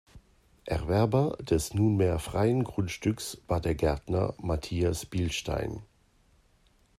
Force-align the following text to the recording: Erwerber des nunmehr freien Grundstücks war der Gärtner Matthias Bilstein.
Erwerber 0.65 1.37
des 1.43 1.75
nunmehr 1.75 2.17
freien 2.17 2.63
Grundstücks 2.63 3.37
war 3.45 3.61
der 3.61 3.75
Gärtner 3.75 4.33
Matthias 4.39 5.05
Bilstein. 5.05 5.83